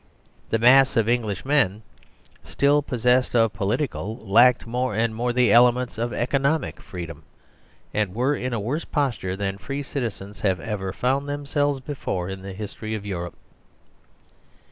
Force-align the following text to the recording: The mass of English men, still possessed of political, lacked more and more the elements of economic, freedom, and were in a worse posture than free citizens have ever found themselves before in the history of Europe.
The 0.49 0.57
mass 0.57 0.97
of 0.97 1.07
English 1.07 1.45
men, 1.45 1.83
still 2.43 2.81
possessed 2.81 3.35
of 3.35 3.53
political, 3.53 4.17
lacked 4.17 4.65
more 4.65 4.95
and 4.95 5.13
more 5.13 5.31
the 5.31 5.51
elements 5.51 5.99
of 5.99 6.11
economic, 6.11 6.81
freedom, 6.81 7.21
and 7.93 8.15
were 8.15 8.33
in 8.35 8.51
a 8.51 8.59
worse 8.59 8.83
posture 8.83 9.35
than 9.37 9.59
free 9.59 9.83
citizens 9.83 10.39
have 10.39 10.59
ever 10.59 10.91
found 10.91 11.29
themselves 11.29 11.81
before 11.81 12.29
in 12.29 12.41
the 12.41 12.53
history 12.53 12.95
of 12.95 13.05
Europe. 13.05 13.35